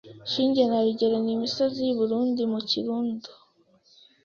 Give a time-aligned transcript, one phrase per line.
[0.31, 3.29] Shinge na Rugero ni misozi y’iburundi mu Kirundo.